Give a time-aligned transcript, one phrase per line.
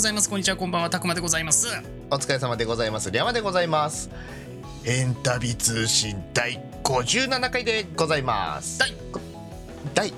[0.00, 0.30] ございます。
[0.30, 1.68] こんにちは、こんばんは、たくまでございます。
[2.10, 3.10] お疲れ様でございます。
[3.10, 4.08] リャマでございます。
[4.86, 8.78] エンタビ通信第57回でございます。
[8.78, 8.94] 第
[9.94, 10.10] 第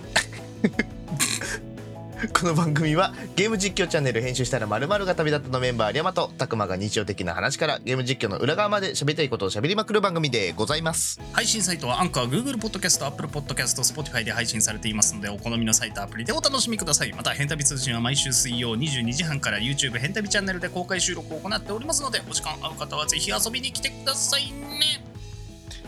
[2.39, 11.21] この番組はゲーム実況チャンネル編集したら〇〇が旅立ったのメンバーリャマとたくまが日常的な話からゲーム実況の裏側まで喋りたいことを喋りまくる番組でございます。
[11.33, 17.13] 配信サイトはアンカー、Google Podcast、Apple Podcast、Spotify で配信されていますので、お好みのサイトアプリでお楽しみください。
[17.13, 25.05] また、ヘンタビ通信は毎週水曜22時半から YouTube ヘンタビチャンネルで公開収録を行っておりますので、お時間合う方はぜひ遊びに来てくださいね。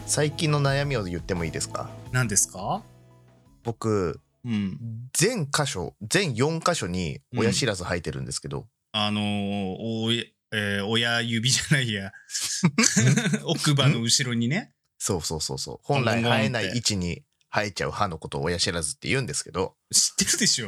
[0.06, 1.90] 最近の悩みを言ってもいいですか？
[2.12, 2.82] 何ですか？
[3.62, 4.78] 僕、うん。
[5.12, 12.12] 全箇所、全4箇所に親知らず生えてるんですけど、あのー、おええー親指じゃないや。
[13.44, 14.72] 奥歯の後ろにね。
[14.98, 15.80] そうそうそうそう。
[15.82, 20.66] 本来生えない位置に生えちゃう歯のことを親知らずって言うんですけど、知ってるでしょ。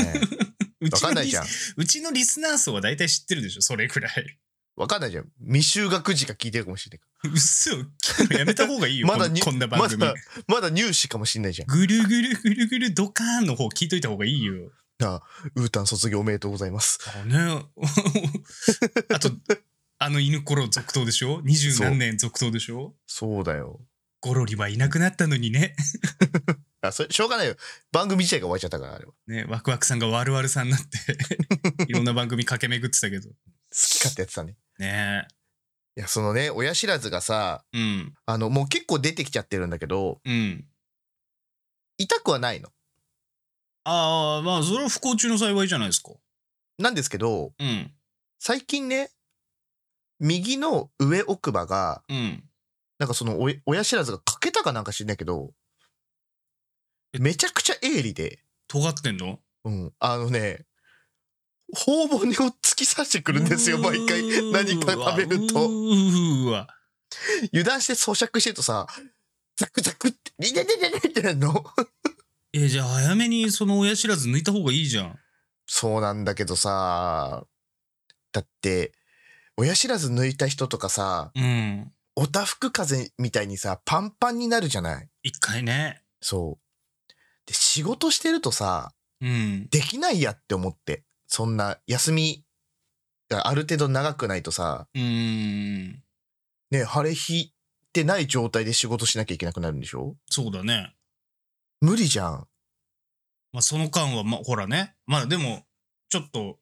[0.00, 0.20] ええ
[0.80, 1.46] うわちのリスかんないじゃん。
[1.76, 4.38] うちのリスナー層は大体知ってるでしょ、それくらい。
[4.76, 5.28] わかんないじゃん。
[5.44, 7.32] 未就学児が聞いてるかもしれない。
[7.32, 9.96] うっそ、聞くのやめた方がいいよ、まだにこんな番組。
[9.98, 10.14] まだ、
[10.48, 11.68] まだ入試かもしれないじゃん。
[11.68, 14.70] ぐるぐるぐるぐるドカーンの方聞いといた方がいいよ。
[15.02, 15.22] あ
[15.54, 16.98] ウータン卒業おめでとうございます。
[17.18, 17.36] あね。
[19.14, 19.30] あと、
[19.98, 21.40] あの犬頃続投でしょ？
[21.42, 22.94] 二十何年続投でしょ？
[23.06, 23.80] そうだよ。
[24.20, 25.74] ゴロリはいなくなったのにね。
[26.82, 27.56] あ、それ、しょうがないよ。
[27.92, 29.12] 番組自体が終わっちゃったから、あれは。
[29.12, 30.88] 好ね、ワクワクさんがワルワルさんになって、
[31.88, 33.28] いろんな番組駆け巡ってたけど。
[33.78, 34.56] き勝手やってたね。
[34.78, 35.28] ね
[35.96, 38.14] いや、そのね、親知らずがさ、うん。
[38.26, 40.66] あの、もう結構出てきちゃってるんだけど、うん。
[41.98, 42.68] 痛くはないの。
[43.84, 46.12] ああ、まあ、それは不幸中の幸いじゃないですか。
[46.78, 47.92] なんですけど、うん。
[48.38, 49.10] 最近ね、
[50.18, 52.42] 右の上奥歯が、うん。
[52.98, 55.52] なんかそのお親知らずが欠けたかなんか知んないけど、
[57.18, 59.38] めちゃくちゃ鋭利で、尖ってんの？
[59.64, 60.66] うん、あのね、
[61.74, 64.22] 頬骨を突き刺してくるんですよ、毎回。
[64.52, 65.68] 何か食べると。
[67.52, 68.86] 油断して咀嚼してるとさ、
[69.56, 71.64] ザクザクって、リレレレレってなるの。
[72.52, 75.18] え、じゃあ早めにその親知らず抜いた方がいいじゃん。
[75.66, 77.44] そうなんだけどさ、
[78.32, 78.92] だって、
[79.56, 81.92] 親知らず抜いた人とかさ、うん。
[82.14, 86.02] おたふく風邪みたいにさ、パンパンになるじゃない一回ね。
[86.20, 87.12] そう。
[87.46, 89.68] で、仕事してるとさ、うん。
[89.70, 91.05] できないやって思って。
[91.26, 92.44] そんな休み
[93.28, 96.02] がある程度長くないとさ、うーん。
[96.70, 97.54] ね、腫れ引い
[97.92, 100.16] てない状態で仕事しなきゃいけなくなるんでしょ？
[100.28, 100.94] そうだね。
[101.80, 102.48] 無理じゃん。
[103.52, 104.94] まあその間は、まあほらね。
[105.06, 105.64] まあでも、
[106.08, 106.58] ちょっと、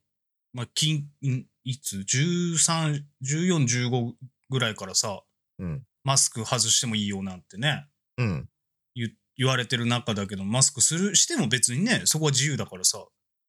[0.53, 4.12] まあ金、んいつ ?13、14、15
[4.50, 5.22] ぐらいからさ、
[5.58, 5.82] うん。
[6.04, 7.86] マスク外してもいいよなんてね、
[8.19, 8.48] うん。
[8.94, 13.04] 言言われてる中だけど、マスクする、しても別にね、そこは自由だからさ、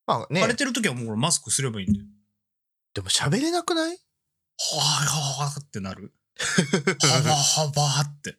[0.08, 2.06] まあね腫、れてる時はもうマスクすればいいんだよ。
[2.94, 3.92] でも喋れなくない？
[3.92, 6.14] はぁはぁってなる。
[6.38, 8.38] はばはばって。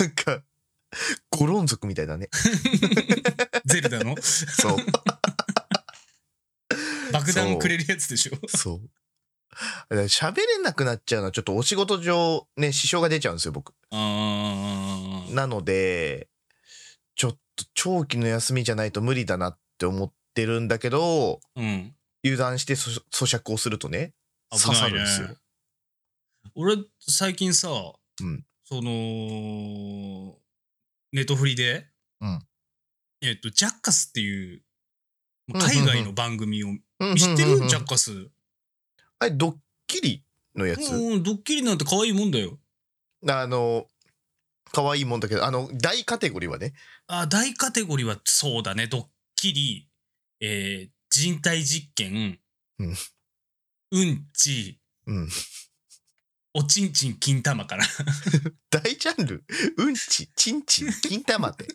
[0.00, 0.42] なんか、
[1.30, 2.28] ゴロン族みたいだね。
[3.64, 4.16] ゼルダの？
[4.20, 4.76] そう。
[7.12, 8.32] 爆弾くれるやつでしょ？
[8.48, 8.80] そ
[9.90, 9.94] う。
[10.06, 13.72] 喋れなくなっちゃうのはちょっとお仕事上ね、支障が出ちゃうんですよ、僕。
[13.90, 16.28] なので、
[17.14, 21.94] ちょっと長期の休みじゃないと無理だなって思ってるんだけど、うん。
[22.24, 24.12] 油断してそ咀嚼をするとね、
[24.50, 25.28] 刺さるんですよ。
[26.54, 27.68] 俺、最近さ、
[28.20, 30.36] うんその、
[31.12, 31.86] ネットフリで、
[32.20, 32.40] うん
[33.20, 34.62] えっと、ジャッカスっていう、
[35.54, 38.28] うん海外の番組を、うん知ってる、うんうんうんジャッカス。
[39.20, 40.24] あれ、ドッキリ
[40.56, 42.58] のやつ、うん、ドッキリなんて可愛いもんだよ。
[43.28, 43.86] あの、
[44.72, 46.74] 可愛いもんだけど、あの、大カテゴリーはね、
[47.06, 48.88] あ、大カテゴリーはそうだね。
[48.88, 49.88] ドッキリ、
[50.40, 52.38] えー人体実験、
[52.78, 52.96] うん
[53.92, 55.28] うんち、うん。
[56.52, 57.84] おちんちん金玉かな。
[58.70, 59.44] 大ジャンル？
[59.78, 61.68] うんち、ちんちん、金玉って。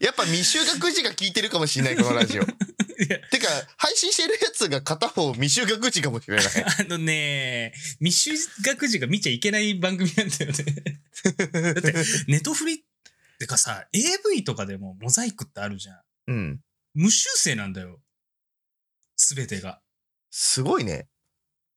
[0.00, 2.44] やっぱ未就学児が聞いてるかもしれない、このラジオ。
[3.30, 6.46] てか、配信してるやつが片方未就学児かもしれない。
[6.80, 10.64] あのね、未就学児が見ちゃいけない番組なんだよね。
[11.62, 11.94] だって、
[12.26, 12.82] ネトフリっ
[13.38, 16.00] てかさ、AV とかでもモザイクってあるじゃん。
[16.26, 16.60] うん。
[16.94, 18.00] 無修正なんだよ。
[19.16, 19.80] すべてが。
[20.30, 21.08] すごいね。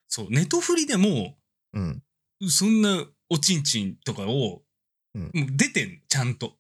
[0.08, 1.38] そう、ネトフリでも、
[1.74, 2.04] うん。
[2.50, 4.62] そんなおちんちんとかを、
[5.14, 6.58] うんもう出てん、ちゃんと。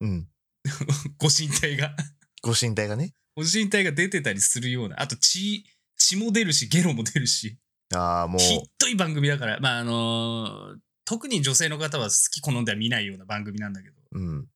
[0.00, 0.28] うん。
[1.18, 1.94] ご身体が。
[2.42, 3.14] ご身体がね。
[3.36, 5.00] ご身体が出てたりするような。
[5.00, 5.64] あと血、
[5.96, 7.58] 血も出るし、ゲロも出るし。
[7.94, 14.46] ああ、もう、ひっどい番組だから、まああのー特に女性の方は好き好んでは見ないような番組なんだけど、うん。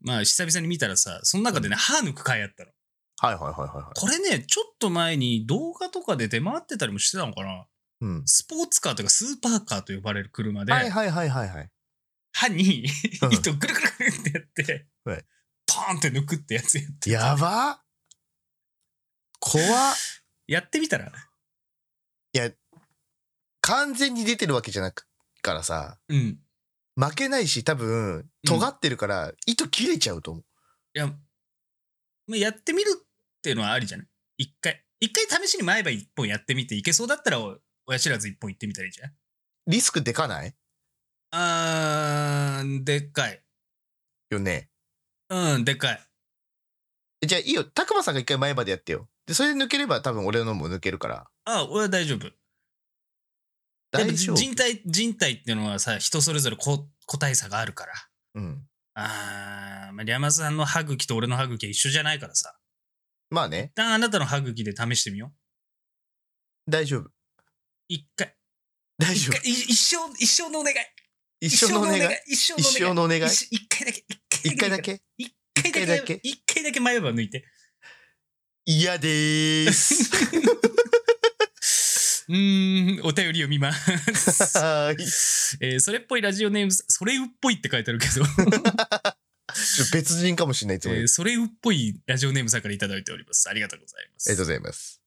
[0.00, 2.70] まあ久々に見たらさ、その中でね、歯抜く回あったの。
[3.20, 4.00] はいはいはいはいはい。
[4.00, 7.66] これね、ちょっと前に動画とかで出回ってたりもしてたのかな
[8.00, 8.22] うん。
[8.26, 11.70] スポーツカーというかスーパーカーと呼ばれる車で、はいはいはいはいはい。
[12.32, 12.84] 歯に
[13.22, 15.24] うん糸ぐるぐるぐるってやって、はい
[15.66, 17.10] ポーンって抜くってやつやって。
[17.10, 17.82] やば
[19.40, 19.66] 怖っ
[20.46, 21.12] やってみたら？
[23.60, 25.06] 完全に出てるわけじゃなく
[25.42, 26.38] からさ、うん。
[27.00, 30.44] 負けないし多分、尖ってるから、糸切れちゃうと思う。
[30.94, 31.14] いや、ま
[32.34, 33.06] あ、やってみるっ
[33.40, 34.06] ていうのはありじゃない？
[34.38, 34.84] 一回。
[35.00, 37.56] 一回試しに前歯一本やってみて、いけそうだったらお
[37.86, 39.12] 親知らず一本行ってみたらいいじゃん
[39.68, 40.54] リスクでかない？
[41.30, 43.42] あー、でっかい。
[44.30, 44.68] よね。
[45.28, 46.00] うん、でっかい。
[47.26, 47.64] じゃあいいよ。
[47.64, 49.08] たくまさんが一回前までやってよ。
[49.26, 51.30] で、それで抜ければ多分俺のも抜けるから。
[51.44, 52.30] あ、俺は大丈夫。
[53.92, 57.92] 人体、人体っていうのはさ、人それぞれ個個体差があるから。
[58.34, 58.68] うん。
[58.94, 62.54] あー、まあ、リャマさんの歯茎と俺の歯茎は一緒じゃないからさ。
[63.30, 65.32] まあね一、旦あなたの歯茎で試してみよ
[66.66, 66.70] う。
[66.70, 67.10] 大丈夫。
[67.88, 68.34] 一回。
[68.98, 69.50] 大丈夫一回。
[69.50, 70.76] い一生、一生のお願い。
[71.40, 72.02] 一生のお願い。
[72.26, 72.78] 一生のお願い。
[72.78, 74.04] 一生のお願い一一回だけ。
[74.44, 75.32] 一回だけ一
[75.72, 75.72] 回だけ？
[75.72, 76.80] 一回だけ一回だけ？
[76.80, 77.44] 前歯抜いて。
[78.66, 80.10] 嫌でーす。
[82.28, 84.58] うーん、お便り読みます。
[84.58, 85.72] はーい。
[85.72, 88.24] えーそれっぽいラジオネーム、それうっぽいって書いてあるけど、
[89.92, 93.48] 別人かもしれないつもりえーそれうっぽいラジオネームさんからいただいております。
[93.48, 94.28] ありがとうございます。
[94.28, 95.00] ありがとうございます。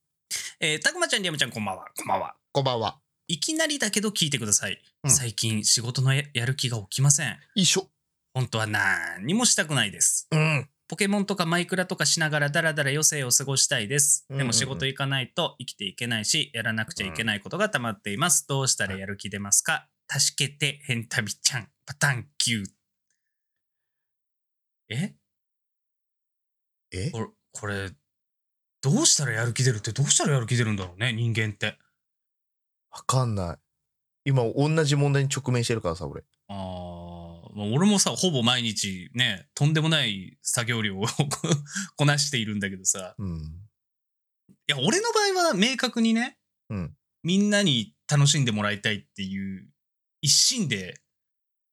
[0.60, 1.86] えーたくまちゃん、りやまちゃん、こんばんは。
[1.96, 2.34] こんばんは。
[2.52, 2.98] こんばんは。
[3.28, 4.82] いきなりだけど聞いてください。
[5.04, 7.38] うん最近仕事のややる気が起きません。
[7.54, 7.88] 一緒。
[8.34, 10.26] 本当は何にもしたくないです。
[10.30, 10.68] うん。
[10.92, 14.26] ポケモンとかマイクラとかしながらダラダラ余生を過ごしたいです。
[14.28, 18.46] でも仕事行かないと生きていけないし、やらなくちゃいけないことが溜まっています。
[18.46, 19.88] どうしたらやる気出ますか？
[20.06, 21.68] 助けて、ヘンタビちゃん。
[21.86, 22.66] パタンキュー。
[24.90, 25.14] え？
[26.90, 27.10] え？
[27.10, 27.90] これ、これ、
[28.82, 31.78] どうしたらやる気出るってどうしたらやる気出るんだろうね、人間って。
[32.90, 33.56] わかんない。
[34.26, 36.22] 今同じ問題に直面してるからさ、俺。
[36.48, 37.01] あー
[37.52, 41.04] まあ俺もさ、ほぼ毎日ね、とんでもない作業量を
[41.96, 43.38] こなしているんだけどさ、うん。
[44.48, 46.38] いや、俺の場合は明確にね、
[46.70, 49.68] うんみんなに楽しんでもらいたいっていう
[50.22, 51.00] 一心で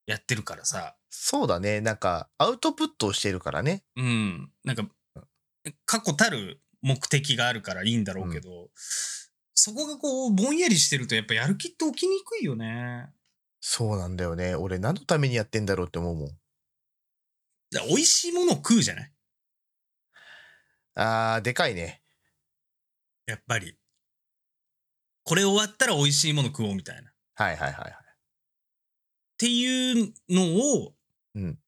[0.06, 1.82] やってるからさ、そうだね。
[1.82, 3.84] なんか、アウトプットをしてるからね。
[3.96, 4.88] うん、なんか、
[5.86, 8.70] 過去たる目的があるからいいんだろうけど、
[9.54, 13.12] そこがこう、ぼんやりしてるとやっぱやる気って起きにくいよね。
[13.62, 14.56] そうなんだよね。
[14.56, 16.30] 俺何のためにやってんだろうって思うもん。
[17.72, 19.12] だ美味しいものを食うじゃない？
[20.96, 22.02] あー、でかいね。
[23.28, 23.76] やっぱり。
[25.24, 27.10] これ終わったら美味しいもの食おうみたいな。
[27.10, 27.94] っはいはいはいはい。
[29.38, 30.44] ていうの
[30.84, 30.94] を、
[31.36, 31.60] うん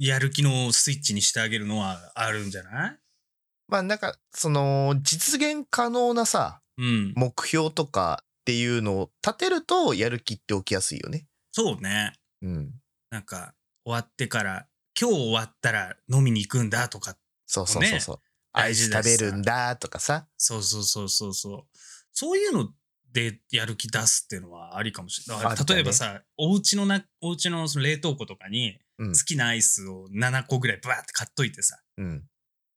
[0.00, 2.98] やる気のスイッチにしてあげるのはあるんじゃない？
[3.66, 7.12] まあなんか、その、実現可能なさ、うん。
[7.16, 11.26] 目標とかっていうのを立てると、やる気って起きやすいよね。
[11.52, 12.14] そうね。
[12.40, 12.70] うん。
[13.10, 13.52] なんか、
[13.84, 14.66] 終わってから、
[14.98, 18.20] 今日終わったら飲みに行くんだとか、そうそうそうそう。
[18.54, 20.26] アイス大事だしさ食べるんだとかさ。
[20.38, 21.78] そうそうそうそうそう。
[22.10, 22.70] そういうの
[23.12, 25.56] でやる気出すっていうのはありかもしれない。
[25.68, 29.18] 例えばさ、お家のな、お家のその冷凍庫とかにうん好。
[29.26, 32.24] きなアイスを7個ぐらいバーって買っといてさ、うん。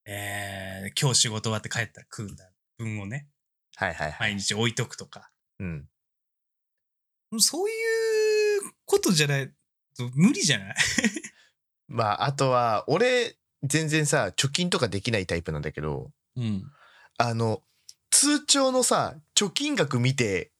[0.05, 3.29] えー、今日仕事終わって帰ったら食うんだ分をね、
[3.77, 4.33] はいはいはい。
[4.33, 5.30] 毎日置いとくとか。
[5.61, 5.65] う
[7.37, 7.39] ん。
[7.39, 9.47] そういうことじゃない
[9.97, 10.75] と無理じゃない？
[11.87, 16.63] まあ、あとは、俺、全然さ、貯金とかできないタイプなんだけど、うん。
[17.17, 17.63] あの、
[18.09, 20.51] 通帳のさ、貯金額見て、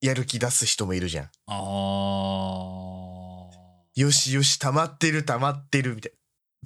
[0.00, 1.30] やる気出す人もいるじゃん。
[1.46, 4.00] あー。
[4.00, 6.18] よしよし、溜まってる溜まってるみたいな。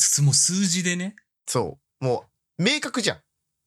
[0.03, 1.15] つもう数字でね。
[1.47, 2.05] そう。
[2.05, 2.25] も
[2.59, 3.23] う、明確じゃん。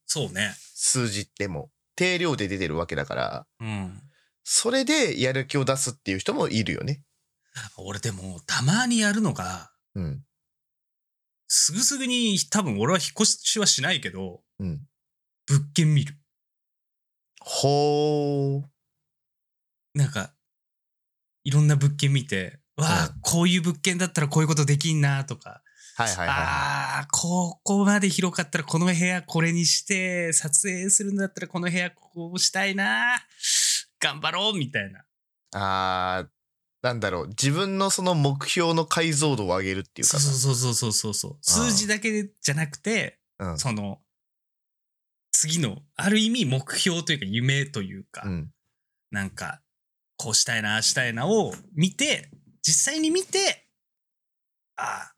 [0.05, 0.53] そうね。
[0.73, 1.71] 数字ってもう、
[2.01, 4.01] 定量で出てるわけだから、うん。
[4.43, 7.03] それでやる気を出すっていう人もいるよね。
[7.77, 10.24] 俺でも、たまにやるのが、うん。
[11.48, 14.81] すぐすぐに多分俺は引っ越しはしないけど、うん。
[15.46, 16.15] 物件見る。
[17.39, 18.63] ほー。
[19.93, 20.34] なんか、
[21.43, 25.62] いろんな物件見て、わあ、うんこういう物件だったらこういうことできんなとか、
[25.95, 33.17] はいはいはいはああ、ここまで広かったらこの部屋これにして、撮影するんだったらこの部屋こうしたいな
[34.00, 35.00] 頑張ろうみたいな。
[35.00, 35.03] い。
[35.53, 36.27] あー、
[36.81, 37.27] なんだろう。
[37.27, 40.31] 自分のその目標の解像度を上げるっていうそうかさ。
[40.33, 41.38] そうそうそうそうそう。
[41.41, 43.57] 数字だけじゃなくて、うん。
[43.60, 44.00] その、
[45.31, 48.51] 次の、ある意味目標というか夢というか、うん。
[49.12, 49.62] なんか、
[50.17, 52.29] こうしたいな、ああしたいなを見て、
[52.63, 53.67] 実際に見て、
[54.75, 55.15] ああ、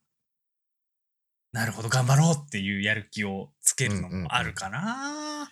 [1.54, 5.50] なるほど、頑張ろうっていうやる気をつつけるのもあるかな。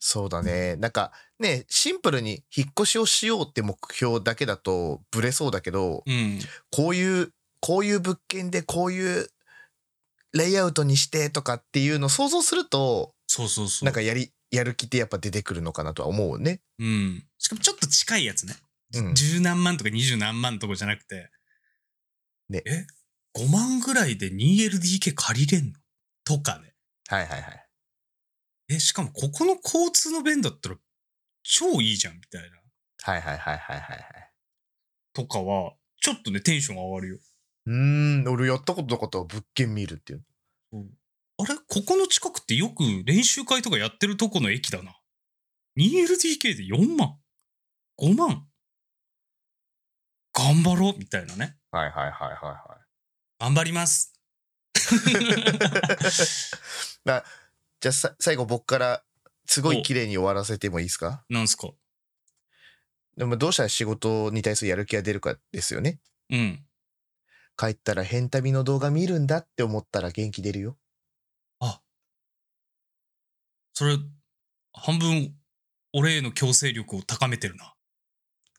[0.00, 0.76] そうだね。
[0.76, 6.40] なんかね、シンプルに引っ越しをしようって目標だけだとブレそうだけど、うん。
[6.70, 9.28] こういう、こういう物件でこういう
[10.32, 13.84] レイアウトにしてとかっていうのを想像すると、そうそうそう。
[13.84, 16.60] なんかやり、やる気ってやっぱ出てくるのかなとは思うね。
[16.78, 17.24] うん。
[17.38, 18.54] しかもちょっと近いやつね。
[18.94, 21.30] うん十何万とか二十何万とかじゃなくて。
[22.48, 22.86] ねえ？
[23.36, 25.72] ?5 万ぐらいで 2LDK 借りれんの？
[26.24, 26.74] とかね。
[27.08, 27.68] はいはいはい。
[28.70, 30.76] え、しかもここの交通の便だったら
[31.42, 32.56] 超いいじゃんみたいな。
[33.02, 34.32] はいはいはいはいはいはい。
[35.12, 37.18] とかは、ちょっとね、テンション上がるよ。
[37.66, 37.74] うー
[38.24, 40.24] ん、俺やったことなかったわ物件見るっていう。
[41.36, 41.54] あれ？
[41.68, 44.96] ここの近くってよく練習会とかやってるとこの駅だな。
[45.76, 47.18] 2LDK で4万
[48.00, 48.46] ?5 万？
[50.32, 51.56] 頑張ろうみたいなね。
[51.70, 52.83] はいはいはいはいはい。
[53.38, 54.12] 頑張ります。
[57.04, 57.22] な
[57.80, 59.02] じゃあさ最後僕から
[59.46, 61.24] すごい綺麗に終わらせてもいいですか？
[61.28, 61.68] なんすか？
[63.16, 66.00] でもどうしたら仕事に対するやる気が出るかですよね。
[66.30, 66.64] うん。
[67.56, 70.76] 帰ったら変旅の動画見るんだって思ったら元気出るよ。
[71.60, 71.80] あ。
[73.72, 73.96] それ、
[74.72, 75.34] 半分、
[75.92, 77.74] 俺への強制力を高めてるな。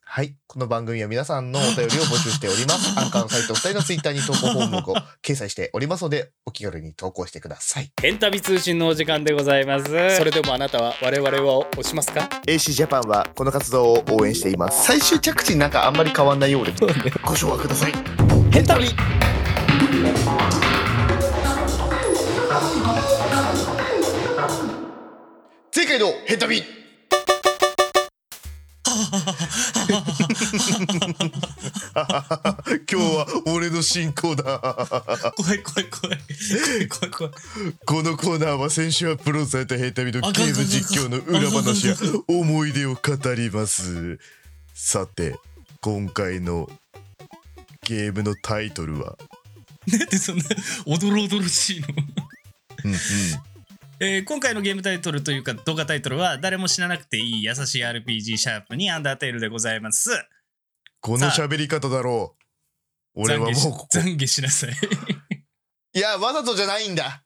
[0.08, 0.36] はい。
[0.46, 2.94] この番組は皆さんのお便りを募集しております。
[2.98, 4.80] アンカーのサイト2人のツイッターに投稿フォームを
[5.20, 7.90] 掲載しておりますので、お気軽に投稿してください。
[8.00, 9.84] ヘンタビ通信のお時間でございます
[10.16, 14.86] それでもあなたは我々を押しますか？AC ジャパンはこの活動を応援しています。
[14.86, 16.72] 最終着地なんかあんまり変わんないようで。
[17.24, 17.92] ご紹介ください。
[18.52, 18.88] ヘンタビ
[25.74, 26.75] 前回のヘンタビ
[31.96, 34.58] 今日は俺の進行だ。
[35.36, 36.18] 怖い怖い怖い。
[36.88, 37.32] 怖い怖い。
[37.84, 41.96] このコーナーは先週アップロードされたヘンタビのゲーム実況の裏話や
[42.28, 44.18] 思い出を語ります。
[44.74, 45.36] さて、
[45.80, 46.70] 今回の
[47.82, 49.16] ゲームのタイトルは、
[49.86, 50.44] なんでそんな
[50.86, 51.86] おどろおどろしいの？
[52.84, 52.98] うんうん
[53.98, 60.10] えー今回のゲームタイトルというか動画タイトルは誰も知らなくていい優しい RPG シャープにアンダーテールでございます。
[61.00, 62.36] この喋り方だろ
[63.14, 63.22] う。
[63.22, 64.70] 俺はもう懺悔しなさい。
[65.94, 67.24] いや、わざとじゃないんだ。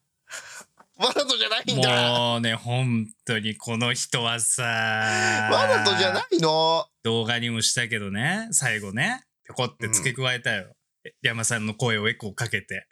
[0.96, 2.12] わざとじゃないんだ。
[2.12, 6.86] もうね、本当にこの人はさ、わざとじゃないの？
[7.02, 10.76] 動画にもしたけどね、最後ね、ぴょこって付け加えたよ。
[11.04, 12.86] え山さんの声をエコーかけて。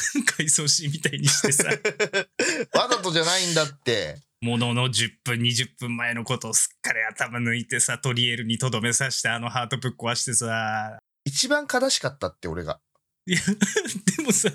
[0.36, 1.68] 回想シーンみたいにしてさ、
[2.78, 4.16] わざとじゃないんだって。
[4.40, 12.80] ものの10分、20分前のことをすっかり頭抜いてさ、トリエルにとどめさしてあのハートぶっ壊してさ、一番悲しかったって俺が。
[13.26, 13.38] いや、
[14.16, 14.50] でもさ、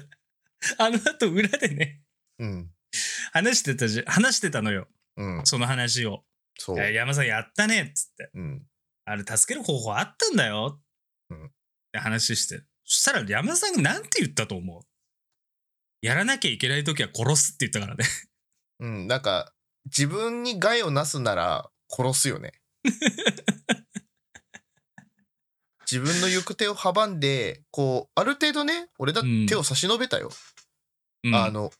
[0.79, 2.01] あの後裏でね、
[2.39, 2.71] うん。
[3.31, 4.87] 話してたじゃ、話してたのよ。
[5.17, 5.45] うん。
[5.45, 6.25] その話を。
[6.57, 8.31] そう山さんやったねっつって。
[8.33, 8.65] うん。
[9.05, 10.81] あれ助ける方法あったんだよ。
[11.29, 11.49] うんっ
[11.91, 12.63] て話して。
[12.85, 14.81] そしたら山田さんがなんて言ったと思う
[16.05, 18.05] やらなきゃいけない時は殺すって言ったからね。
[18.79, 19.07] うん。
[19.07, 19.51] なんか、
[19.85, 22.51] 自分に害をなすなら殺すよね。
[25.89, 30.29] 自分の行く手を阻んで、こう、ある程度ね、俺だって手を差し伸べたよ。
[31.23, 31.73] うん、あの、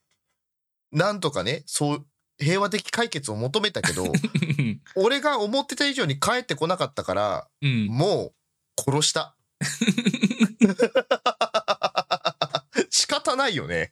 [0.92, 2.08] なんとかね、そう、
[2.40, 4.12] 平和的解決を求めたけど、
[4.98, 7.86] 俺が思ってた以上に帰ってこなかったから、うん。
[7.86, 8.34] も
[8.78, 9.38] う殺した。
[12.90, 13.92] 仕方ないよね。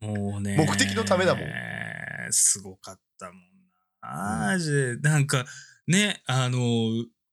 [0.00, 0.56] もうね。
[0.56, 1.44] 目的のためだもん。
[2.30, 3.34] すごかったもん
[4.00, 4.46] な。
[4.48, 5.44] マジで、なんか、
[5.86, 6.58] ね、あの、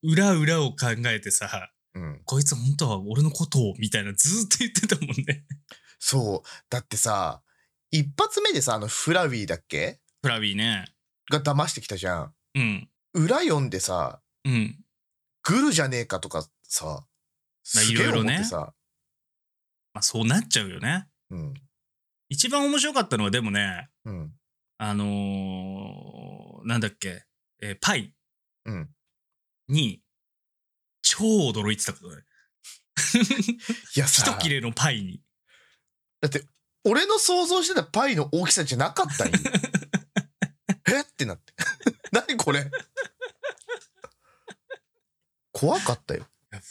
[0.04, 2.22] 裏裏を考えてさ、うん。
[2.26, 5.46] こいつ本当は俺のことを、みたいなずーっと言ってたもんね。
[6.00, 6.48] そう。
[6.70, 7.42] だってさ、
[7.90, 10.02] 一発目でさ、あの、フラウィーだっけ？
[10.22, 10.86] フラビーね。
[11.32, 12.34] が騙してきたじゃん。
[12.56, 12.90] うん。
[13.14, 14.78] 裏読んでさ、うん。
[15.44, 17.06] グルじゃねえかとかさ、
[17.90, 18.74] いろいろねま
[20.00, 21.08] あそうなっちゃうよね。
[21.30, 21.54] うん。
[22.29, 24.34] 一番面白かったのはでもね、うん。
[24.77, 27.24] あのー、なんだっけ、
[27.62, 28.13] えーパイ
[28.65, 28.89] うん。
[29.67, 30.01] に
[31.01, 31.17] 超
[31.50, 32.24] 驚いてたことね。
[33.96, 35.22] いやさ 一、切れのパイに。
[36.22, 36.46] だって、
[36.84, 39.34] 俺の想像してたパイの大きさじゃなかったんよ。
[40.89, 41.01] え？
[41.01, 41.53] ってなって。
[42.12, 42.69] 何これ？
[45.51, 46.27] 怖かったよ。
[46.51, 46.62] びっ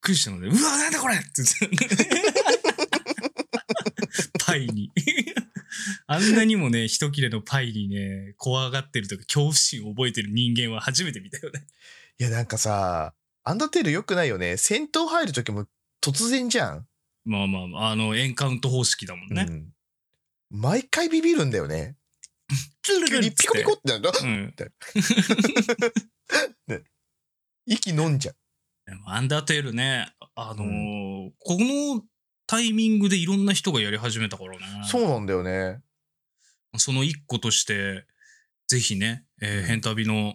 [0.00, 2.57] くりしたので、うわ、なんだこれって言って
[4.48, 4.90] パイに。
[6.06, 11.66] あんなにもね、一切れのパイにね、怖がってるとか恐怖心を覚えてる人間は初めて見たよね。
[12.18, 13.14] いや、なんかさ、
[13.44, 14.56] アンダーテール良くないよね。
[14.56, 15.66] 戦闘入る時も
[16.00, 16.86] 突然じゃん。
[17.24, 19.46] まあまあまあ、あの、エンカウント方式だもんね。
[19.48, 19.72] うん。
[20.50, 21.96] 毎回ビビるんだよね。
[22.82, 24.54] 急にピコピコってなると、うん。
[27.66, 28.36] 息飲んじゃう。
[29.04, 32.02] アンダーテールね、あのーこの
[32.48, 34.58] タイミングでいろんな人がやり始めたからね。
[34.84, 35.82] そうなんだよね。
[36.78, 38.06] その一個として、
[38.66, 40.34] ぜひね、えーヘンタビの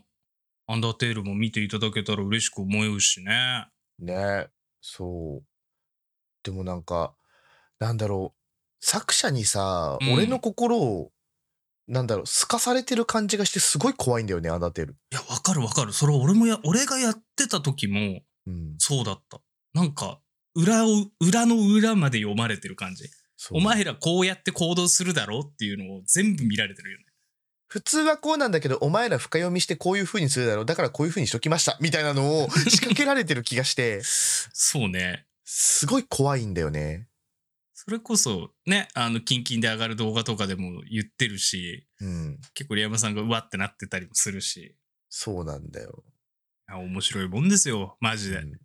[0.68, 3.68] アンダーテールも見ていただけたら嬉しく思えるしね。
[3.98, 4.48] ね
[4.80, 5.44] そう。
[6.44, 7.16] でもなんか、
[7.80, 8.86] なんだろう。
[8.86, 11.12] 作者にさ、うん俺の心を、
[11.88, 14.94] なんだろう、透かされてる感じがしてすごい怖いんだよね、アンダーテール。
[15.12, 15.94] いや、わかるわかる。
[15.94, 18.76] それ俺もや、俺がやってた時もうん。
[18.78, 19.42] そうだった。
[19.74, 20.20] なんか、
[20.56, 23.10] 裏を、裏の裏まで読まれてる感じ。
[23.52, 27.06] お前らこうやって行動するだろうっていうのを全部見られてるよね。
[27.68, 30.66] 普通はこうなんだけど、お前ら深読みしてこういう風にするだろう。
[30.66, 31.78] だからこういう風にしときました。
[31.82, 34.02] みたいなのを仕掛けられてる気がして、
[34.54, 35.26] そうね。
[35.44, 37.08] すごい怖いんだよね。
[37.74, 42.40] それこそ、ね、あの、キンキンで上がる動画とかでも言ってるし、うん。
[42.54, 44.78] 結構リアマさんがうわってなってたりもするし、
[45.10, 46.04] そうなんだよ。
[46.72, 48.38] 面白いもんですよ、マジで。
[48.38, 48.63] うん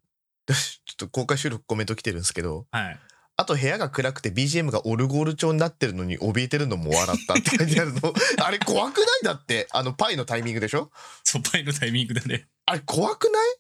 [0.54, 2.98] ちょっと公開収録コメント来てるんですけど、はい。
[3.36, 8.00] あと部屋が暗くて BGM がオルゴール調になってるのに怯えてるのも笑ったって書いてあるの。
[8.44, 9.06] あれ怖くない？
[9.24, 9.68] だって。
[9.70, 10.90] あのパイのタイミングでしょ？
[11.22, 12.48] ソパイのタイミングだね。
[12.66, 13.58] あれ怖くない？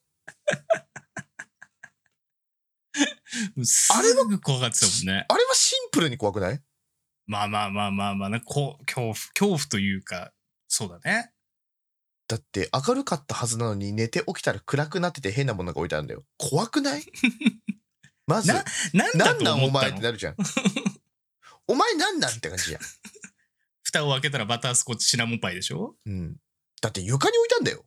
[3.64, 3.92] す
[4.26, 5.24] ぐ怖がってたもんね。
[5.28, 6.60] あれはシンプルに怖くない？
[7.26, 10.32] まあまあまあまあまあね、こう恐怖、恐怖というか、
[10.66, 11.30] そうだね。
[12.28, 16.24] だって明るかったはずなのに寝て起きたら暗くなってて変なものが置いてあるんだよ。
[16.36, 17.02] 怖くない？
[18.26, 20.36] まず、ななんだなんとなんお前思ってなるじゃん。
[21.66, 22.82] お前なんなんって感じじゃん。
[23.82, 25.96] 蓋を開けたらバタースコッチシナモンパイでしょ？
[26.04, 26.36] うん。
[26.82, 27.84] だって床に置いたんだよ。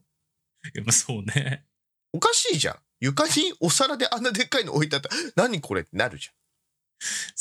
[0.74, 1.65] やっぱそうね。
[2.12, 2.79] おかしいじゃん。
[3.00, 6.33] 床にお皿であんなでっかいの置いてあったら、何これってなるじゃん。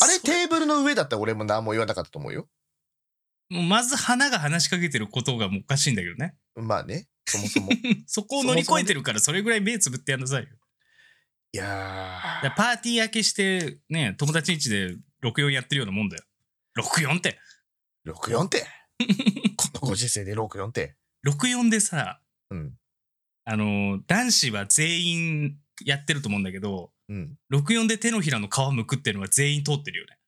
[0.02, 2.48] あれそテーブルの上だったら俺も何も言わなかったと思うよ。
[3.50, 6.36] もうまず花が話しかけてることがもうおかしいんだけどね。
[6.54, 7.72] まあね、そもそも。
[7.72, 10.48] い そこを乗り越えてるからそれぐらい目つぶってやんなさいよ。
[11.52, 16.22] やだからパーティー明けしてね、友達ん家で64やってるようなもんだよ。
[16.78, 17.38] 64って。
[18.06, 18.66] ー、64って。
[19.56, 20.96] こ のご時世で64って。
[21.26, 22.74] 64でさ、うん。
[23.44, 27.36] あの、男子は全員やってると思うんだけど、うん。
[27.52, 30.18] 64で手のひらの皮むくってるのは全員通ってるよね。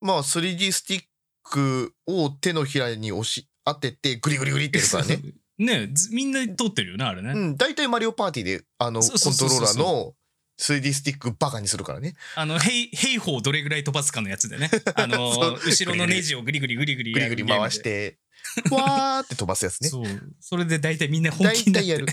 [0.00, 1.04] まあ 3D スティッ
[1.42, 5.20] クを手のひらに押し当ててグリグリグリってやるからね。
[5.58, 7.30] ねずみんな通ってるよね、あれね。
[7.30, 7.56] うん。
[7.56, 10.14] 大体マリオパーティーであのコントローラーの
[10.58, 12.14] 3D スティックバカにするからね。
[12.36, 14.70] あの、兵兵法をどれぐらい飛ばすかのやつでね。
[14.94, 17.82] あの後ろのネジをグリグリグリグリグリグリ回し。
[17.82, 18.18] て、
[18.70, 19.88] わーって飛ばすやつね。
[19.88, 20.04] そう。
[20.40, 22.06] それで大体みんな本気になってやる。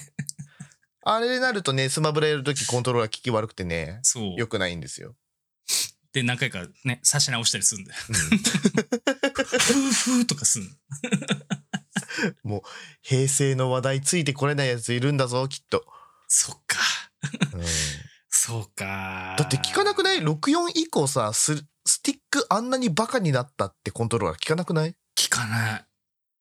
[1.02, 4.36] あれになるとね、スマブラやるときコントローラー効き悪くてね、そう。
[4.38, 5.16] 良くないんですよ。
[6.12, 8.00] で、何回かね、差し直したりするんだよ。
[8.10, 10.64] うんふーふーとかすん
[12.46, 12.62] の。
[13.02, 15.86] 平成の話題ついてこれないやついるんだぞ、きっと。
[16.28, 16.78] そっか。
[17.54, 17.62] うん
[18.32, 19.36] そうか。
[19.38, 24.96] だって聞かなくない ?64 以降さス、スティックあんなにバカになったってコントローラー聞かなくない？
[25.18, 25.86] 聞かない。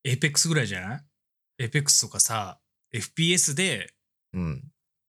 [0.04, 1.00] エーペックスぐらいじゃない？
[1.58, 2.60] エーペックスとかさ、
[2.94, 3.92] FPS で、
[4.32, 4.62] うん。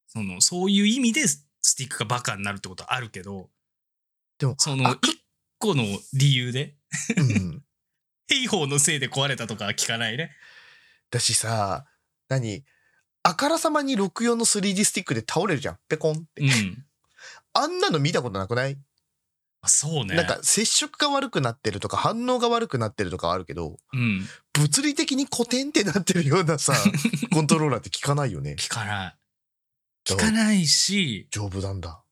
[0.08, 1.46] その、そういう意味でス
[1.78, 3.50] ティックがバカになるってことはあるけど、
[4.40, 5.22] でも、その、あ一
[5.60, 6.76] 個の理由で、
[7.16, 7.64] うん。
[8.28, 10.32] 兵法のせいで壊れたとかは聞かないね？
[11.12, 11.86] だしさ、
[12.28, 12.64] 何？
[13.24, 15.80] あからさまに64の 3D スティックで倒れるじゃん。
[15.90, 16.44] ペコンって。
[16.44, 16.86] うん。
[17.54, 18.78] あんなの見たことなくない、
[19.62, 20.16] あそうね。
[20.16, 24.26] なんか接触が悪くなってるとか反応が悪くなってるとかあるけど、うん。
[24.54, 26.74] 物理的にコテンってなってるようなさ、
[27.34, 28.56] コントローラーって聞かないよね。
[28.58, 29.16] 聞かない。
[30.06, 32.04] 聞かないし、丈夫なんだ。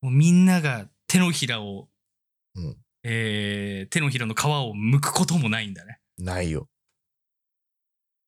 [0.00, 1.88] もうみんなが手のひらを、
[2.54, 5.98] うんえー手のひらの皮を剥くこともないんだね。
[6.18, 6.68] ないよ。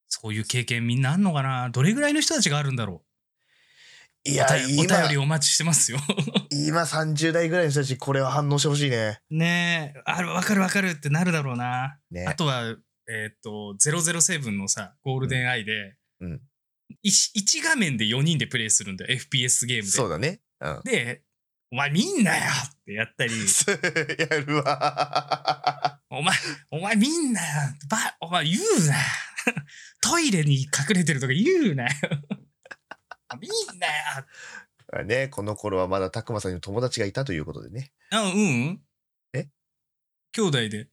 [0.08, 1.70] そういう経験みんなあんのかな？
[1.70, 3.04] どれぐらいの人たちがあるんだろ
[4.24, 5.98] いうや、お便りお待ちしてますよ。
[6.50, 9.20] 今30代ぐらいの人たちこれは反応してほしいね。
[9.30, 12.00] ねえ、ある、わかるわかるってなるだろうな。
[12.10, 12.76] ねあとは、
[13.08, 16.40] えっ、と、007のさ、ゴールデンアイで、うん。
[17.04, 19.88] 1, 画面で4人でプレイするんだよ、FPS ゲームで。
[19.88, 20.40] そうだね。
[20.60, 20.80] うん。
[20.84, 21.22] で、
[21.72, 23.32] お前見んなよってやったり、
[24.18, 26.00] やるわ。
[26.10, 26.36] お前、
[26.70, 27.46] お前見んなよ
[27.88, 29.02] ば、お前言うなよ
[30.02, 31.90] トイレに隠れてるとか言うなよ
[33.40, 33.86] 見んな
[34.98, 37.90] よね、この頃はまだたくまさんに友達がいたということでね。
[38.10, 38.34] あ、うんう
[38.74, 38.86] ん？
[39.32, 39.48] え？
[40.32, 40.90] 兄弟で。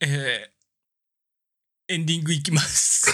[0.00, 3.06] えー、エンディングいきます。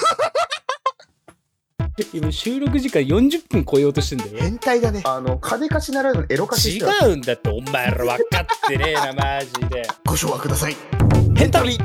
[2.13, 5.03] 今収録時間40分超えようとしてんだよ変態だね。
[5.05, 9.87] あの金貸しならぬエロ貸し違うんだってお前ら分かってねえなマジで。
[10.07, 10.77] ご唱和ください。
[11.37, 11.79] ヘンタビ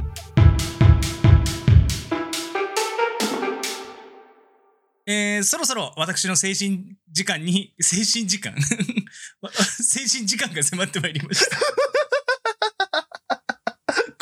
[5.05, 8.53] えー、そろそろ私の精神時間に、 精神時間？
[9.41, 11.57] わ 精神時間が迫ってまいりました。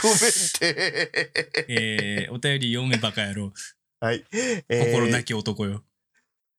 [0.01, 0.21] ごめんっ
[0.57, 1.11] て
[1.67, 3.53] えー、お便り読めバカ野郎。
[4.03, 5.83] はい、え心なき男よ。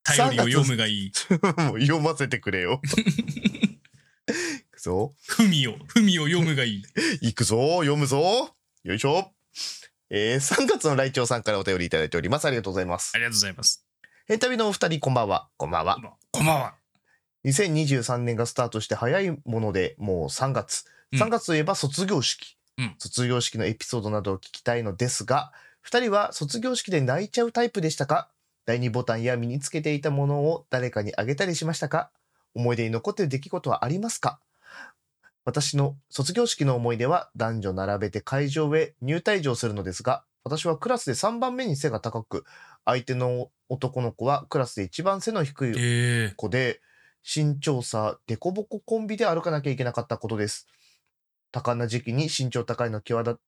[0.05, 1.12] 頼りを読むがいい。
[1.12, 2.81] ー、 もう読ませてくれよ。
[4.70, 5.12] くぞ。
[5.26, 6.85] ふみを、ふみを読むがいい。
[7.20, 7.81] 行くぞ。
[7.81, 8.55] 読むぞ。
[8.85, 9.33] よいしょ。
[10.09, 12.44] えー、3月の来庁さんからお便りいただいております。
[12.44, 13.11] ありがとうございます。
[13.12, 13.85] ありがとうございます。
[14.28, 15.48] ヘンタビのお二人こんばんは。
[15.57, 15.98] こんばんは。
[16.31, 16.74] こんばんは。
[17.44, 20.85] 2023年がスタートして早いものでもう3月。
[21.11, 21.20] うん。
[21.20, 22.94] 3月といえば卒業式、うん。
[23.00, 25.52] 卒業式のエピソードなどを聞きたいのですが
[25.88, 28.29] 2人は卒業式で泣いちゃうタイプでしたか？
[28.66, 32.11] 第2ボタンや身につけていたものを誰かにあげたりしましたか？
[32.55, 34.40] 思い出に残っている出来事はありますか？
[35.45, 42.45] 私の卒業式の思い出は男女並べて会場へ入退場するのですが私はクラスで3番目に背が高く
[42.85, 45.73] 相手の男の子はクラスで一番背の低いえ。
[46.33, 46.81] ー、子で
[47.25, 50.68] 身長差デコボココンビで歩かなきゃいけなかったことです。
[51.53, 53.38] 多感な時期に身長高いの際立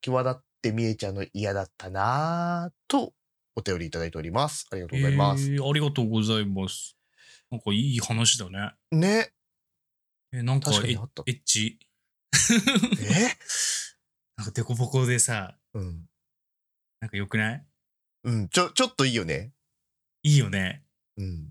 [0.00, 3.12] 際立って見えちゃうの嫌だったなぁと
[3.56, 4.66] お便りいただいております。
[4.70, 6.96] ありがとうございます、えーありがとうございます。
[7.50, 8.72] なんかいい話だね。
[8.92, 9.32] ね。
[10.32, 11.78] えなんかエッチ？
[12.32, 12.36] え？
[14.36, 16.06] なんかデコボコでさ、うん。
[17.00, 17.66] なんか良くない？
[18.24, 19.52] うんちょちょっといいよね。
[20.22, 20.84] いいよね。
[21.16, 21.48] うん。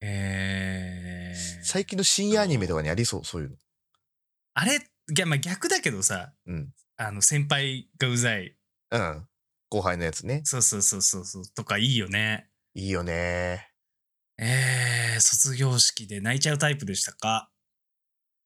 [0.00, 3.56] えー、最近の深夜アニメとかにありそうそういうの。
[4.54, 4.78] あれ、
[5.26, 8.56] まあ、逆だけどさ、うんあの、先輩がうざい。
[8.90, 9.28] うん
[9.70, 11.46] 後輩のやつねそうそうそうそうそう。
[11.48, 12.48] とかいいよね。
[12.74, 13.70] いいよね
[14.38, 17.50] えー、卒業式で泣いちゃうタイプでしたか？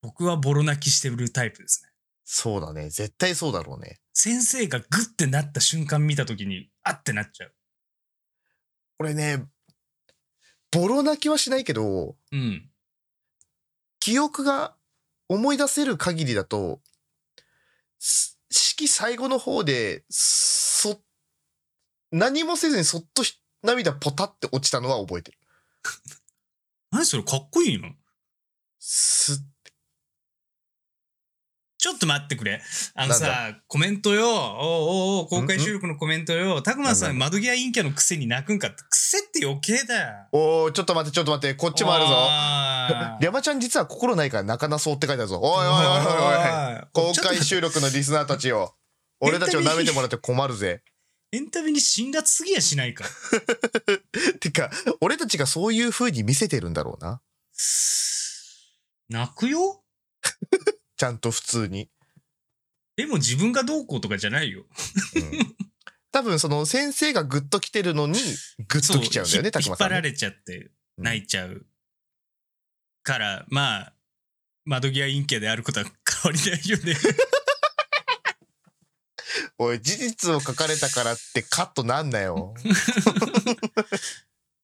[0.00, 1.90] 僕はボロ泣きしてるタイプですね。
[2.24, 7.54] そうだね絶対そうだろうね先生がグッてなった瞬間見た時に、あってなっちゃう。
[9.00, 9.44] 俺ね
[10.70, 12.70] ボロ泣きはしないけどうん。
[14.00, 14.76] 記憶が
[15.28, 16.80] 思い出せる限りだと、
[17.98, 18.37] す
[18.78, 21.00] 式最後の方で、そ、
[22.12, 25.38] 何もせずにそっとひ涙ポタって落ちたのは覚えてる。
[26.92, 27.92] 何それかっこいいの？
[28.78, 29.42] す、
[31.78, 32.60] ちょっと待ってくれ。
[32.94, 34.26] あのさ、コメントよ。
[34.26, 36.60] おうおうおう公開収録のコメントよ。
[36.60, 38.82] たくまさなんん、窓際陰キャのくせに泣くんかって。
[38.90, 40.14] くせって余計だよ。
[40.32, 42.10] おー、ちょっと待って、ちょっと待って、こっちもあるぞ。
[42.10, 45.38] ぞ 山ちゃん実は心ないから泣かなそうって書いてあるぞ。
[45.40, 45.84] おいおいおいおい
[46.74, 47.12] おい。
[47.12, 48.74] 公開収録のリスナーたちよ。
[49.20, 50.82] 俺たちを舐めてもらって困るぜ。
[51.30, 53.04] エンタメに辛辣すぎやしないか。
[54.40, 57.20] てか、俺たちがそういう風に見せてるんだろうな。
[59.08, 59.84] 泣くよ？
[60.98, 61.88] ちゃんと普通に。
[62.96, 64.64] でも自分がどうこうとかじゃないよ。
[65.14, 65.54] うん
[66.10, 68.14] 多分その先生がグッと来てるのに
[68.66, 69.96] グッと来ちゃうんだよね、そうたくまさんね。
[69.96, 71.66] 引っ張られちゃって泣いちゃう。
[73.02, 73.92] から、まあ、
[74.64, 75.92] 窓際陰キャであることは変
[76.32, 76.96] わりないよね。
[79.58, 82.54] おい、事実を書かれたからってカットなんなよ。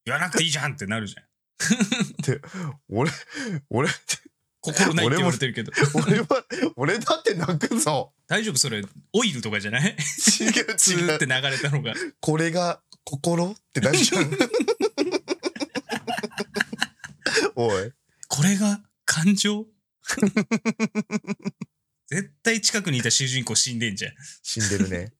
[0.04, 1.24] 言わなくていいじゃんってなるじゃん。
[2.88, 3.12] 俺、
[3.70, 3.88] 俺、
[4.64, 5.72] 心ないって言われてるけど。
[5.94, 6.26] 俺は、
[6.76, 8.14] 俺だって泣くぞ。
[8.26, 9.90] 大丈夫それ、オイルとかじゃない？
[10.40, 10.52] 違う
[11.06, 11.16] 違う。
[11.16, 11.92] って流れたのが。
[12.20, 14.30] これが心ってなるじゃん。
[17.56, 17.92] おい、
[18.28, 19.66] これが感情？
[22.08, 24.12] 絶対近くにいた主人公死んでんじゃん。
[24.42, 25.12] 死んでるね。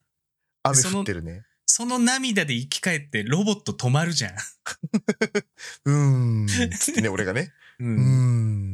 [0.63, 1.45] 雨降ってるね。
[1.67, 4.35] その涙で生き返ってロボット止まるじゃん。
[5.85, 6.71] うーん。
[6.71, 7.53] つってね、俺がね。
[7.81, 7.85] う。
[7.85, 8.74] うーん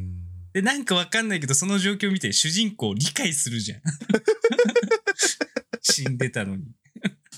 [0.53, 3.81] で、なんかわかんないけど、その状況を見て主人公を理解するじゃん。
[5.81, 6.65] 死んでたのに。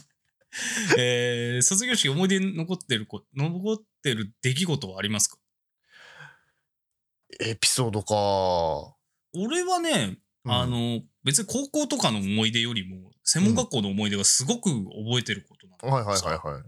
[0.98, 5.38] えー、卒業式思い出に残ってるこ、残ってる出来事はありますか？
[7.40, 8.96] エピソードか。
[9.36, 16.64] 俺はね、あの、別に高校とかの思い出よりも、専門学校の思い出がすごく覚えてることなんだけどはいはいさはいはい。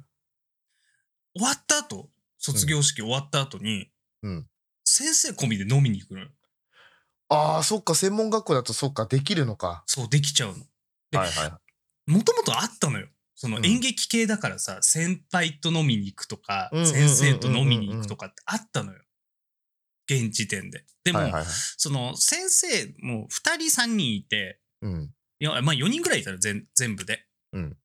[1.38, 3.92] 終わった後、卒業式終わった後に、
[4.24, 4.48] うん
[4.96, 6.28] 先生込みで飲みに行くのよ。
[7.28, 9.84] ああ、そっか、専門学校だとそっか、できるのか。
[9.88, 10.56] そう、できちゃうの。
[11.12, 11.60] ではいは
[12.08, 12.12] い。
[12.12, 13.08] もともとあったのよ。
[13.36, 19.00] そのうん演劇系だからさ、先輩と飲みに行くとか、うんうんうんうんうん先生と飲みに行くとかってあったのよ。
[20.10, 20.86] 現時点で。
[21.04, 21.52] でも、はいはいはい。
[21.78, 25.14] その先生も2人3人いて、うん。
[25.40, 27.26] いやまあ4人ぐらいいたら全全部で。
[27.52, 27.78] うん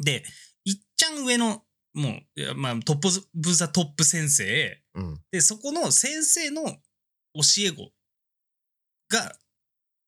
[0.00, 0.24] で、
[0.64, 5.20] いっちゃん上の、もう、まあ、 top of the top 先生、うん。
[5.30, 6.72] で、そこの先生の教
[7.66, 7.92] え子
[9.08, 9.36] が、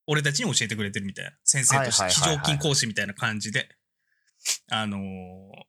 [0.07, 1.33] 俺たちに教えてくれてるみたいな。
[1.45, 3.69] 先生として、非常勤講師みたいな感じで、
[4.71, 5.01] あのー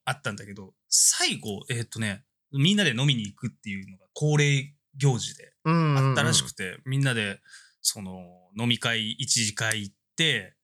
[0.05, 7.39] あったんだけど、最後、えーっとね、みんなで飲みに行くっていうのが恒例行事でうんあったらしくて、みんなで、
[7.81, 10.55] その、飲み会、一次会行って、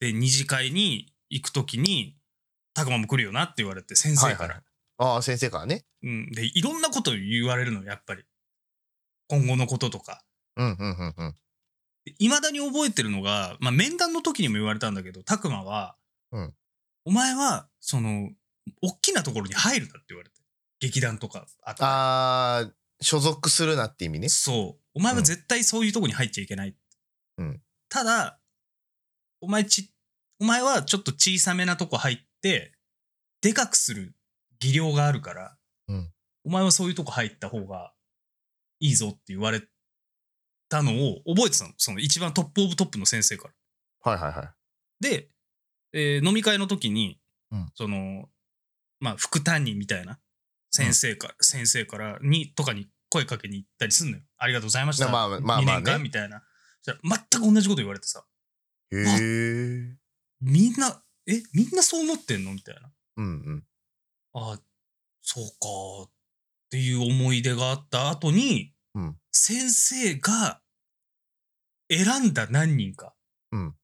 [0.00, 2.16] で、二次会に行くときに、
[2.74, 4.38] たくまも来るよなって言われて、先生から。
[4.38, 4.62] はいはい。
[4.98, 5.84] ああ、先生からね。
[6.02, 6.30] うん。
[6.32, 8.24] で、いろんなこと言われるの、やっぱり。
[9.28, 10.22] 今後のこととか。
[10.56, 11.36] うんうんうんうん。
[12.18, 15.96] いまだに覚えてるのが、まあ、面談の時にも言われたんだけど、たくまは、
[16.32, 16.54] うん
[17.08, 18.32] お前は、その、
[18.82, 20.36] 大きなところに入るなって言われて。
[20.80, 24.28] 劇団とか、あとああ、所属するなって意味ね。
[24.28, 24.82] そう。
[24.94, 26.74] お前は絶対そういうとこに入っちゃいけない。
[27.38, 28.40] うんただ、
[29.40, 29.94] お前ち、
[30.40, 32.72] お前はちょっと小さめなとこ入って、
[33.40, 34.15] でかくする
[34.58, 35.56] 技量があるから、
[35.88, 36.12] うん
[36.44, 37.92] お前はそういうとこ入った方が
[38.78, 39.62] いいぞって言われ
[40.68, 41.72] たのを覚えてたの。
[41.76, 44.12] その一番トップオブトップの先生から。
[44.12, 45.02] はいはいはい。
[45.02, 45.28] で、
[45.92, 47.18] えー飲み会の時に、
[47.50, 48.28] うんその、
[49.00, 50.20] まあ、副担任みたいな
[50.70, 54.22] 先生から、先生からに、とかに声かけに行ったりすんのよ。
[54.38, 55.08] ありがとうございました。
[55.08, 56.42] まあまあまあ2まあね年間みたいな。
[56.84, 58.24] 全く同じこと言われてさ、
[58.92, 59.96] へえ。
[60.40, 62.92] みんな、え、みんなそう思ってんのみたいな。
[63.16, 63.64] うんうん。
[64.38, 64.58] あ
[65.22, 66.10] そうか、っ
[66.70, 70.62] ていう思い出があった後に、うん先生が
[71.90, 73.14] 選んだ何人か、
[73.52, 73.74] うん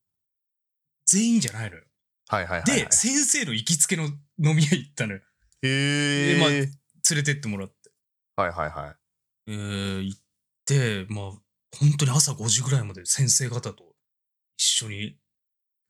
[1.06, 1.82] 全員じゃないのよ。
[2.28, 2.84] はいはいはいはい。
[2.84, 5.20] で、先生の行きつけの飲み屋行ったのよ。
[5.62, 6.34] へえ。
[6.34, 6.70] でまあ連
[7.16, 7.90] れてってもらって。
[8.36, 8.94] はいはいは
[9.46, 9.52] い。
[9.52, 10.20] えー、行っ
[10.64, 11.24] て、まあ、
[11.78, 13.94] 本当に朝5時ぐらいまで先生方と
[14.56, 15.16] 一緒に、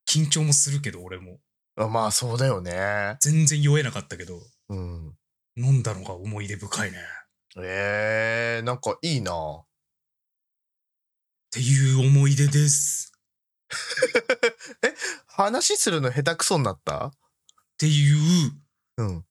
[0.08, 1.38] 緊張もするけど、俺も。
[1.76, 3.16] あまあそうだよね。
[3.20, 4.40] 全然酔えなかったけど、
[4.76, 5.18] うん。
[5.56, 6.98] 飲んだのが思い出深いね。
[6.98, 7.02] っ
[7.62, 9.32] ええなんかいいな。
[11.50, 13.12] ていう思い出です。
[15.26, 17.06] 話するの下手くそになった？
[17.08, 17.12] っ
[17.78, 18.52] ていう
[18.98, 19.24] うん。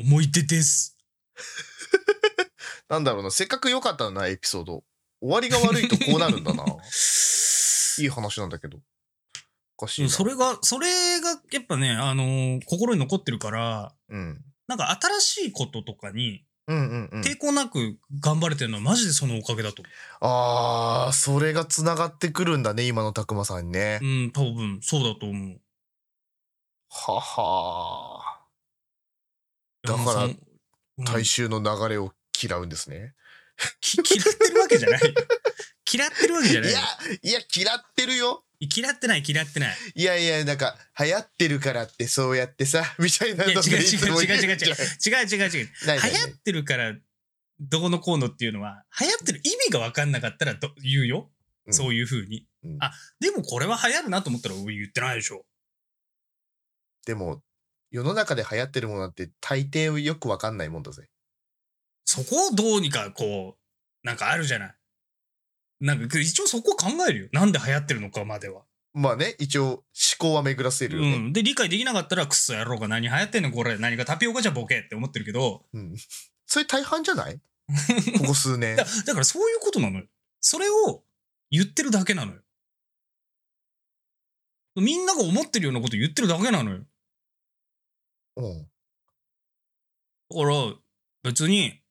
[0.00, 0.96] 思い出です。
[2.88, 4.84] なんだろうな、せっかく良かったな、エピソード。
[5.20, 6.64] 終わりが悪いとこうなるんだな。
[7.98, 8.80] いい話なんだけど。
[9.78, 10.08] おかしいな。
[10.08, 14.44] それが、それがやっぱね、あのー心に残ってるから、うん。
[14.76, 16.44] なんか新しいこととかに。
[16.68, 24.04] 抵抗なく頑張れてるのはマジでそのおかげだと思ああ、それが繋がってくるんだね、今のたくまさんにねう。。
[24.04, 25.60] うん、多分そうだと思う。
[26.88, 28.42] はは
[29.82, 33.14] だから大衆の流れを嫌うんですね。
[33.80, 35.14] き 嫌ってるわけじゃないよ。
[35.92, 36.86] 嫌ってるわけじゃないいよや、
[37.22, 38.44] いや、嫌ってるよ。
[38.74, 39.76] 嫌ってない嫌ってない。
[39.94, 45.70] いやいや、なんか、流行ってるからってそうやってさ、 みたいないや違うのでいつも違う違う違う違う違う言じゃん違う違う違う。
[45.86, 46.94] ないないない流行ってるから
[47.60, 51.30] どうのこうのっていうのは流行ってる意味が分かんなかったらど言うよ。
[51.66, 52.48] うんそういう風に。
[52.64, 55.46] うんあ、でもこれは流行るなと思ったら言ってないでしょ。
[57.06, 57.42] でも、
[57.90, 61.08] 世の中で流行ってるものなんて大抵よくわかんないもんだぜ。
[62.04, 64.74] そこをどうにかこう、なんかあるじゃない。
[65.82, 67.28] なんか一応そこ考えるよ。
[67.32, 68.62] なんで流行ってるのかまでは。
[68.94, 69.82] まあね、一応思
[70.18, 71.14] 考は巡らせるよね。
[71.16, 71.32] うん。
[71.32, 73.76] で、理解できなかったら、クソ野郎が何流行ってんのこれ。
[73.78, 75.94] 何がタピオカじゃボケって思ってるけど、うん。
[76.46, 77.40] それ大半じゃない？
[78.20, 78.84] ここ数年だ。
[78.84, 80.06] だからそういうことなのよ。
[80.40, 81.04] それを
[81.50, 82.42] 言ってるだけなのよ。
[84.76, 86.84] みんなが思ってるようなこと言ってるだけなのよ。
[88.36, 88.62] うん。
[88.62, 90.74] だから、
[91.24, 91.82] 別に、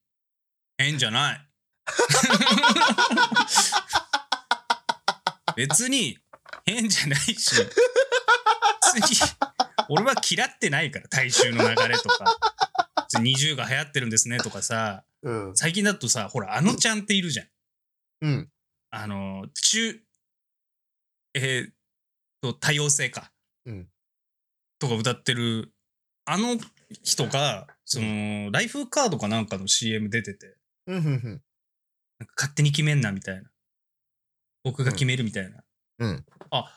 [0.78, 1.51] 変じゃない。
[5.56, 6.18] 別に、
[6.66, 7.56] 変じゃないし、
[8.96, 9.28] 別に、
[9.90, 12.38] 俺は嫌ってないから、大衆の流れとか。
[13.12, 15.56] 別に20が流行ってるんですねとかさ、うん。
[15.56, 17.48] 最近だとさ、ほら、あのちゃんっているじゃん。
[18.22, 18.52] うん。
[18.90, 20.02] あの、中、
[21.34, 21.74] えーっ
[22.42, 23.32] と、多様性か。
[23.66, 23.88] うん
[24.82, 25.72] とか歌ってる、
[26.26, 26.58] あの
[27.04, 30.56] 人が、その、ライフカードかなんかの CM 出てて、
[30.88, 31.42] うん。
[32.22, 32.26] うん。
[32.26, 32.26] うん。
[32.26, 33.50] なんか勝手に決めんなみたいな。
[34.64, 35.64] 僕が決めるみたいな。
[36.00, 36.26] うん。
[36.52, 36.72] あ、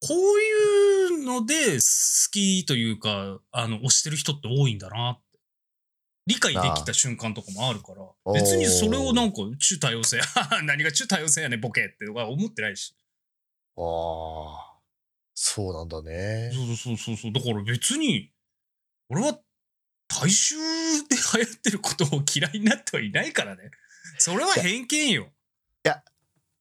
[0.00, 5.22] こういうので好きというか、あの、推してる人って多いんだなって。
[6.26, 10.20] 理解できた瞬間とかもあるから、ー別にそれをなんか、中多様性、
[10.64, 12.94] 何が中多様性やねんボケってとか思ってないし。
[13.76, 13.80] あ
[14.68, 14.72] あ。
[15.34, 16.50] そうなんだね。
[16.52, 17.32] そうそうそうそう。
[17.32, 18.32] だから別に、
[19.08, 19.40] 俺は
[20.08, 20.56] 大衆
[21.08, 23.70] で流行ってることを嫌いになってはいないからね。
[24.18, 25.32] それは偏見よ。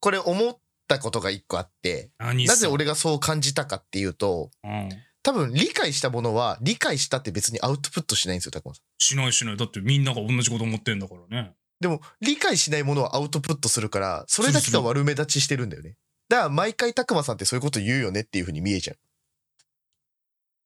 [0.01, 4.89] これ思ったことが一個あって、何なぜ俺がそう感じたかっていうと、うん。
[5.23, 9.57] 多分理解したものは理解したって別にアウトプットしないんですよたくまさんしないしない。
[9.57, 11.53] だってみんなが同じこと思ってんだからね。
[11.79, 15.97] でも理解しないものはアウトプットするからそれだけが悪目立ちしてるんだよね
[16.29, 18.97] だから毎回たくまさんってそういうこと言うよねっていうふうに見えちゃう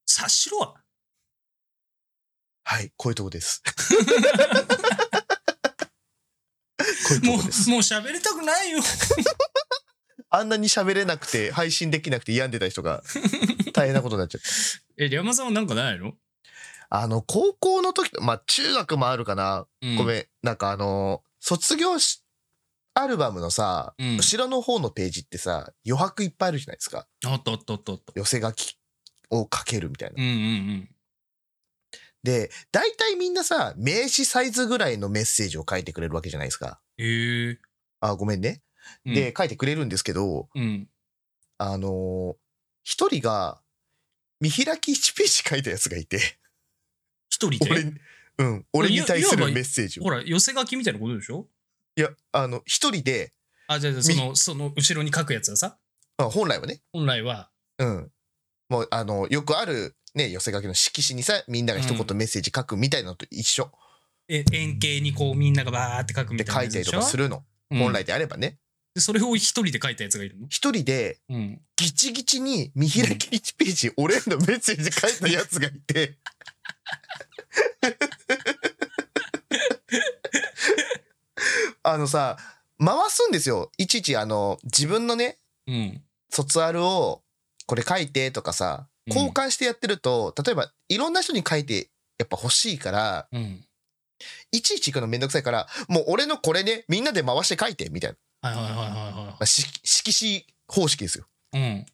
[0.05, 0.73] 察しろわ。
[2.65, 3.63] はいこういうとこです
[7.23, 7.45] もう、もう
[7.79, 8.79] 喋りたくないよ。
[10.29, 13.03] あんなに喋れなくて配信できなくて病んでた人が
[13.73, 14.41] 大変なことになっちゃう。
[14.97, 16.13] え、リャマさんはなんかないの？
[16.89, 19.95] あの高校の時まあ中学もあるかな、うん。
[19.95, 20.25] ごめん。
[20.43, 22.23] なんかあの卒業し
[22.93, 24.17] アルバムのさ、うん。
[24.17, 27.07] 後ろの方のページってさ余白いっぱいあるじゃないですか。
[27.25, 28.13] あったあったあったあった。
[28.15, 28.77] 寄せ書き
[29.29, 30.15] をかけるみたいな。
[30.21, 30.89] うんうん
[32.25, 36.81] で大体みんなさ名刺サイズぐらいのメッセージを書いてくれるわけじゃないですか。
[36.97, 37.57] え。
[38.01, 38.61] あごめんね、
[39.05, 39.13] うん。
[39.13, 40.89] で、書いてくれるんですけどうん。
[41.57, 42.35] あのー
[42.83, 43.61] 一人が
[44.39, 46.19] 見開き1ページ書いたやつがいて。
[47.29, 47.93] 一人俺で
[48.37, 48.65] うん。
[48.73, 50.03] 俺に対するメッセージを。
[50.03, 51.47] ほら、寄せ書きみたいなことでしょ？
[51.97, 53.33] いやあの一人で
[53.67, 55.77] あ、じゃあ、その、その後ろに書くやつはさ、
[56.17, 56.81] あ本来はね。
[56.93, 58.11] 本来は、うん。
[58.69, 63.71] もう、あの、よくある、ね、寄せ書きの色紙にさ、みんなが一言メッセージ書くみたいなのと一緒
[64.27, 66.91] え円形にこうみんながバーって書くみでたいなやつでしょ？
[66.93, 67.43] 書いたりとかするの。
[67.71, 68.57] うん本来であればね。
[68.93, 70.47] でそれを一人で書いたやつがいるの？
[70.49, 71.61] 一人で、うん。
[71.75, 76.17] ギチギチに見開き1ページ、俺へのメッセージ書いたやつがいて、
[81.83, 82.37] あのさ、
[82.79, 83.71] 回すんですよ。
[83.77, 86.01] いちいち、あの、自分のね、うん。
[86.29, 87.21] 卒アルを
[87.65, 93.65] これ書いてとかさうん交換してやってると、例えばいろんな人に書いてやっぱ欲しいからうん。
[94.51, 98.77] いちいち行くのめんどくさいからもう俺のこれねみんなで回して書いてみたいな、はいはいはい
[99.33, 101.57] はい色紙方式ですよい。
[101.57, 101.85] うん。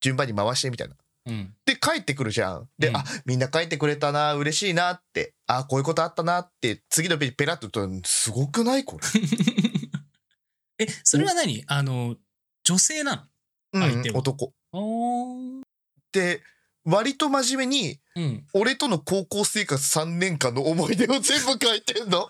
[0.00, 0.96] 順番に回してみたいな。
[1.26, 1.54] うん。
[1.64, 2.68] で帰ってくるじゃん。
[2.78, 8.84] で、うんあみんな書いてくれたな嬉しいなってあこういうことあったなって次のページペラッととすごくない？
[8.84, 9.06] これ。
[10.84, 11.64] え、それは何？
[11.68, 12.16] あの、
[12.64, 13.28] 女性な
[13.72, 14.52] うん相手は男。
[16.14, 16.42] ので
[16.84, 18.44] 割と真面目にうん。
[18.52, 22.28] 俺との高校生活3年間の思い出を全部書いてんの。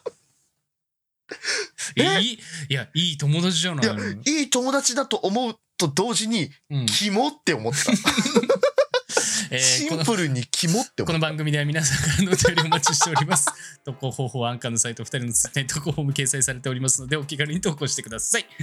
[1.97, 2.03] え？
[2.05, 2.21] え？
[2.21, 6.87] いい、いや、いい友達じゃないいやいい友達だと思うと同時にうん。
[6.87, 7.91] キモって思った。
[9.51, 11.03] えーシンプルにキモって。
[11.03, 13.47] この番組では皆さんからのお便りをお待ちしております。
[13.85, 18.47] 投稿方法はアンカーのサイト2人のツイッターに投稿フォーム掲載されておりますので、お気軽に投稿してください。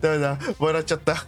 [0.00, 1.26] ダメだ、笑っちゃった。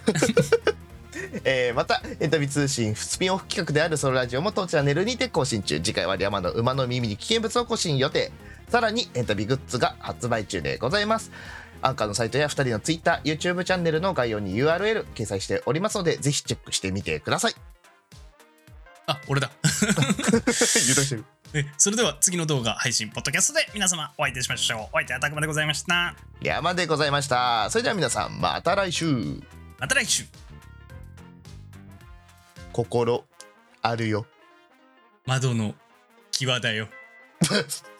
[1.44, 8.32] えーまたエンタビ通信スピンオフ企画であるソロラジオも当チャンネルにて更新中次回は山の馬の耳に危険物を更新予定
[8.68, 11.30] さらにエンタビグッズが発売中でございます
[11.82, 17.54] アンカーのサイトや2人の TwitterYouTube チャンネルの概要に URL 掲載しておりますのでぜひチェックしてみてください
[19.06, 19.50] あ、俺だ。
[19.62, 24.80] 油断してるえそれでは次の動画配信、ポッドキャストで皆様お会いいたしましょう。
[24.80, 26.14] お相手はたくまでございました。
[26.42, 29.40] 山でございましたそれでは皆さんまた来週
[29.78, 30.24] また来週。
[32.76, 33.24] 心
[33.80, 34.26] あるよ
[35.24, 35.74] 窓の
[36.30, 36.88] 際だよ。